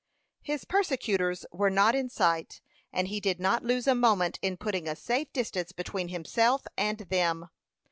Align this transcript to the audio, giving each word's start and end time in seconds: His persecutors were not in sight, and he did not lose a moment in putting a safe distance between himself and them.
His 0.41 0.65
persecutors 0.65 1.45
were 1.51 1.69
not 1.69 1.93
in 1.93 2.09
sight, 2.09 2.59
and 2.91 3.07
he 3.07 3.19
did 3.19 3.39
not 3.39 3.61
lose 3.61 3.85
a 3.85 3.93
moment 3.93 4.39
in 4.41 4.57
putting 4.57 4.87
a 4.87 4.95
safe 4.95 5.31
distance 5.31 5.71
between 5.73 6.07
himself 6.07 6.65
and 6.75 6.97
them. 6.97 7.49